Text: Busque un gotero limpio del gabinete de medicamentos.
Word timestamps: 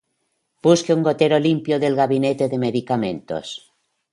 Busque 0.63 0.91
un 0.97 1.01
gotero 1.07 1.37
limpio 1.47 1.75
del 1.83 1.97
gabinete 2.01 2.45
de 2.51 2.57
medicamentos. 2.65 3.47